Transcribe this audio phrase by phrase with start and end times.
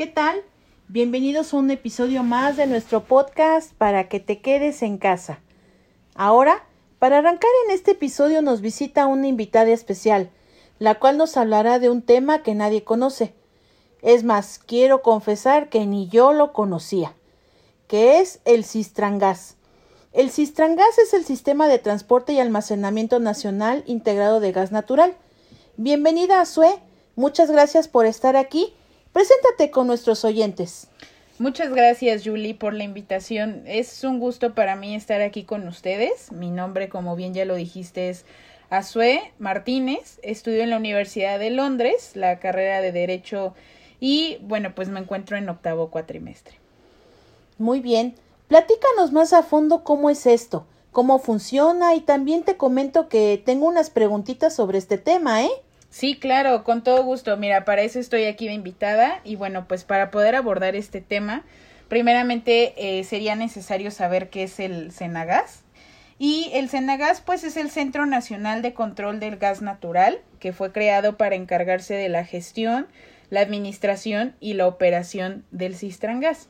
[0.00, 0.42] ¿Qué tal?
[0.88, 5.40] Bienvenidos a un episodio más de nuestro podcast para que te quedes en casa.
[6.14, 6.64] Ahora,
[6.98, 10.30] para arrancar en este episodio nos visita una invitada especial,
[10.78, 13.34] la cual nos hablará de un tema que nadie conoce.
[14.00, 17.14] Es más, quiero confesar que ni yo lo conocía,
[17.86, 19.58] que es el Cistrangas.
[20.14, 25.14] El Cistrangas es el sistema de transporte y almacenamiento nacional integrado de gas natural.
[25.76, 26.80] Bienvenida, Sue.
[27.16, 28.72] Muchas gracias por estar aquí
[29.12, 30.88] Preséntate con nuestros oyentes.
[31.38, 33.62] Muchas gracias, Julie, por la invitación.
[33.66, 36.30] Es un gusto para mí estar aquí con ustedes.
[36.32, 38.24] Mi nombre, como bien ya lo dijiste, es
[38.68, 40.20] Azue Martínez.
[40.22, 43.54] Estudio en la Universidad de Londres, la carrera de Derecho,
[44.00, 46.56] y bueno, pues me encuentro en octavo cuatrimestre.
[47.58, 48.14] Muy bien.
[48.48, 53.66] Platícanos más a fondo cómo es esto, cómo funciona y también te comento que tengo
[53.66, 55.50] unas preguntitas sobre este tema, ¿eh?
[55.90, 57.36] Sí, claro, con todo gusto.
[57.36, 61.42] Mira, para eso estoy aquí de invitada y bueno, pues para poder abordar este tema,
[61.88, 65.64] primeramente eh, sería necesario saber qué es el Senagas.
[66.16, 70.70] Y el Senagas, pues es el Centro Nacional de Control del Gas Natural, que fue
[70.70, 72.86] creado para encargarse de la gestión,
[73.28, 76.48] la administración y la operación del Cistrangas.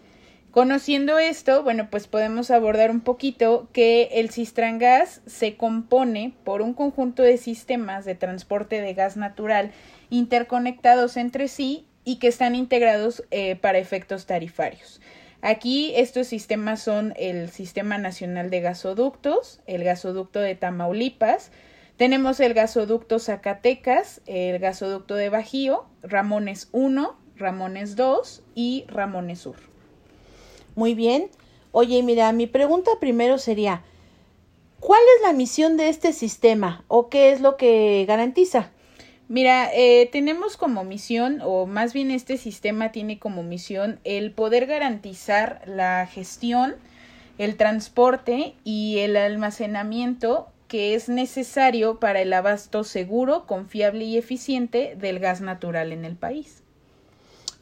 [0.51, 6.75] Conociendo esto, bueno, pues podemos abordar un poquito que el Cistrangas se compone por un
[6.75, 9.71] conjunto de sistemas de transporte de gas natural
[10.11, 15.01] interconectados entre sí y que están integrados eh, para efectos tarifarios.
[15.41, 21.53] Aquí estos sistemas son el Sistema Nacional de Gasoductos, el gasoducto de Tamaulipas,
[21.97, 29.70] tenemos el gasoducto Zacatecas, el gasoducto de Bajío, Ramones 1, Ramones 2 y Ramones Sur.
[30.75, 31.31] Muy bien.
[31.73, 33.83] Oye, mira, mi pregunta primero sería,
[34.81, 38.71] ¿cuál es la misión de este sistema o qué es lo que garantiza?
[39.29, 44.67] Mira, eh, tenemos como misión, o más bien este sistema tiene como misión el poder
[44.67, 46.75] garantizar la gestión,
[47.39, 54.97] el transporte y el almacenamiento que es necesario para el abasto seguro, confiable y eficiente
[54.97, 56.63] del gas natural en el país.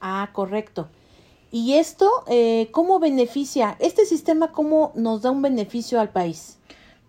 [0.00, 0.88] Ah, correcto.
[1.50, 3.76] ¿Y esto eh, cómo beneficia?
[3.78, 6.58] ¿Este sistema cómo nos da un beneficio al país?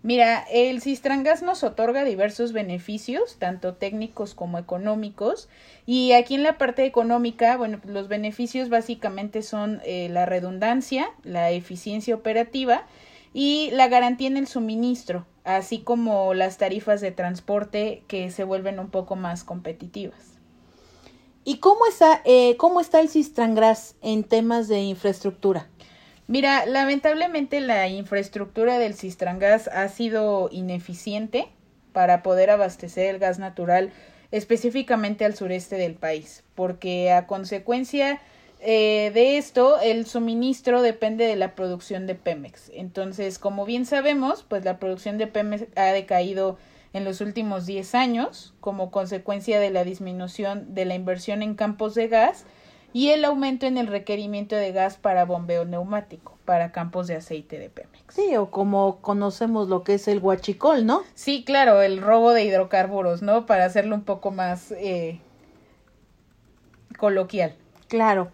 [0.02, 5.50] Mira, el Cistrangas nos otorga diversos beneficios, tanto técnicos como económicos.
[5.84, 11.10] Y aquí en la parte económica, bueno, pues los beneficios básicamente son eh, la redundancia,
[11.22, 12.86] la eficiencia operativa
[13.34, 18.78] y la garantía en el suministro, así como las tarifas de transporte que se vuelven
[18.80, 20.29] un poco más competitivas.
[21.44, 25.68] ¿Y cómo está, eh, cómo está el Cistrangras en temas de infraestructura?
[26.30, 31.48] Mira, lamentablemente la infraestructura del Cistrangas ha sido ineficiente
[31.92, 33.90] para poder abastecer el gas natural
[34.30, 38.20] específicamente al sureste del país, porque a consecuencia
[38.60, 42.70] eh, de esto el suministro depende de la producción de Pemex.
[42.74, 46.58] Entonces, como bien sabemos, pues la producción de Pemex ha decaído
[46.92, 51.94] en los últimos 10 años como consecuencia de la disminución de la inversión en campos
[51.94, 52.44] de gas
[52.92, 57.58] y el aumento en el requerimiento de gas para bombeo neumático para campos de aceite
[57.58, 58.14] de Pemex.
[58.14, 61.02] Sí, o como conocemos lo que es el huachicol, ¿no?
[61.14, 63.46] Sí, claro, el robo de hidrocarburos, ¿no?
[63.46, 65.20] Para hacerlo un poco más eh,
[66.98, 67.54] coloquial.
[67.86, 68.32] Claro.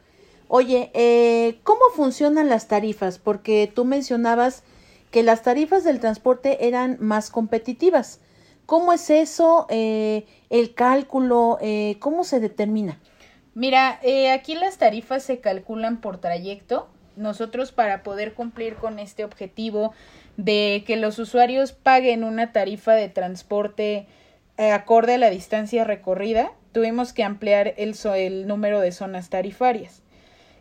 [0.49, 3.19] Oye, eh, ¿cómo funcionan las tarifas?
[3.19, 4.63] Porque tú mencionabas
[5.11, 8.21] que las tarifas del transporte eran más competitivas.
[8.67, 9.67] ¿Cómo es eso?
[9.71, 12.99] Eh, el cálculo, eh, ¿cómo se determina?
[13.55, 16.89] Mira, eh, aquí las tarifas se calculan por trayecto.
[17.15, 19.95] Nosotros para poder cumplir con este objetivo
[20.37, 24.07] de que los usuarios paguen una tarifa de transporte
[24.59, 30.03] acorde a la distancia recorrida, tuvimos que ampliar el, el número de zonas tarifarias.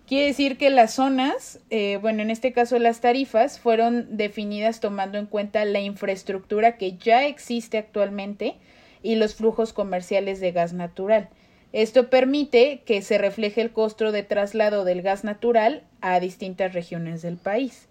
[0.08, 5.18] Quiere decir que las zonas, eh, bueno, en este caso las tarifas, fueron definidas tomando
[5.18, 8.56] en cuenta la infraestructura que ya existe actualmente
[9.02, 11.30] y los flujos comerciales de gas natural.
[11.74, 17.24] Esto permite que se refleje el costo de traslado del gas natural a distintas regiones
[17.24, 17.88] del país.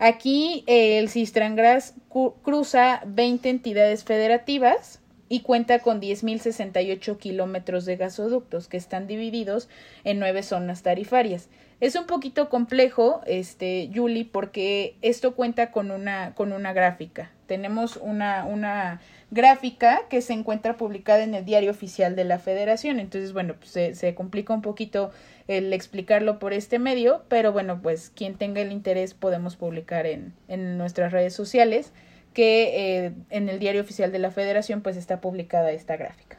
[0.00, 1.94] Aquí eh, el Cistrangras
[2.42, 9.68] cruza 20 entidades federativas, y cuenta con 10.068 kilómetros de gasoductos que están divididos
[10.04, 11.48] en nueve zonas tarifarias.
[11.80, 17.30] Es un poquito complejo, este, Julie, porque esto cuenta con una, con una gráfica.
[17.46, 19.00] Tenemos una, una
[19.30, 23.00] gráfica que se encuentra publicada en el diario oficial de la federación.
[23.00, 25.10] Entonces, bueno, pues se, se complica un poquito
[25.48, 30.32] el explicarlo por este medio, pero bueno, pues quien tenga el interés podemos publicar en,
[30.48, 31.92] en nuestras redes sociales
[32.34, 36.36] que eh, en el diario oficial de la federación pues está publicada esta gráfica.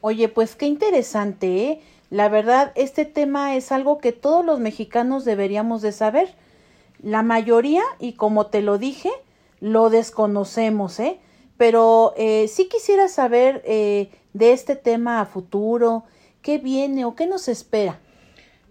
[0.00, 1.80] Oye, pues qué interesante, ¿eh?
[2.10, 6.28] La verdad, este tema es algo que todos los mexicanos deberíamos de saber.
[7.02, 9.10] La mayoría, y como te lo dije,
[9.60, 11.18] lo desconocemos, ¿eh?
[11.56, 16.04] Pero eh, sí quisiera saber eh, de este tema a futuro,
[16.40, 18.00] qué viene o qué nos espera.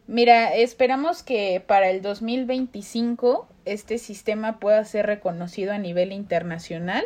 [0.08, 7.06] Mira, esperamos que para el 2025 este sistema pueda ser reconocido a nivel internacional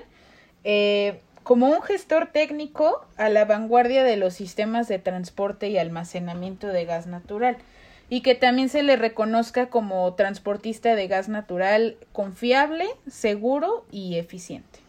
[0.63, 6.67] eh, como un gestor técnico a la vanguardia de los sistemas de transporte y almacenamiento
[6.67, 7.57] de gas natural
[8.07, 14.79] y que también se le reconozca como transportista de gas natural confiable, seguro y eficiente.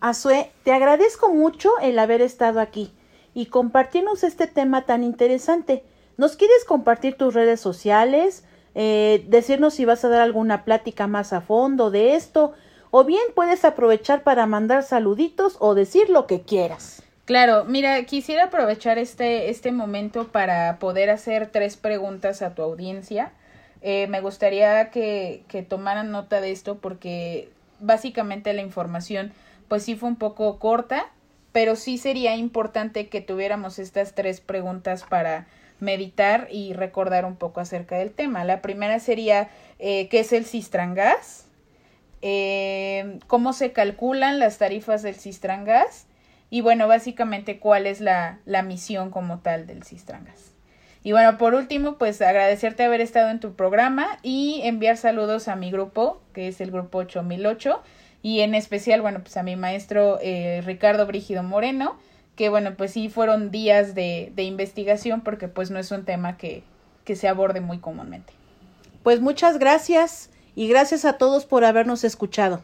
[0.00, 2.92] Azue, te agradezco mucho el haber estado aquí
[3.32, 5.84] y compartirnos este tema tan interesante.
[6.16, 8.44] ¿Nos quieres compartir tus redes sociales?
[8.74, 12.52] Eh, decirnos si vas a dar alguna plática más a fondo de esto,
[12.90, 17.02] o bien puedes aprovechar para mandar saluditos o decir lo que quieras.
[17.24, 23.32] Claro, mira, quisiera aprovechar este, este momento para poder hacer tres preguntas a tu audiencia.
[23.80, 27.50] Eh, me gustaría que, que tomaran nota de esto porque
[27.80, 29.32] básicamente la información
[29.68, 31.06] pues sí fue un poco corta,
[31.52, 35.46] pero sí sería importante que tuviéramos estas tres preguntas para
[35.82, 38.44] meditar y recordar un poco acerca del tema.
[38.44, 41.46] La primera sería eh, qué es el Cistrangas,
[42.22, 46.06] eh, cómo se calculan las tarifas del Cistrangas
[46.50, 50.52] y bueno, básicamente cuál es la, la misión como tal del Cistrangas.
[51.04, 55.56] Y bueno, por último, pues agradecerte haber estado en tu programa y enviar saludos a
[55.56, 57.82] mi grupo, que es el grupo 8008,
[58.22, 61.98] y en especial, bueno, pues a mi maestro eh, Ricardo Brígido Moreno,
[62.36, 66.36] que bueno, pues sí fueron días de, de investigación porque pues no es un tema
[66.36, 66.62] que,
[67.04, 68.32] que se aborde muy comúnmente.
[69.02, 72.62] Pues muchas gracias y gracias a todos por habernos escuchado.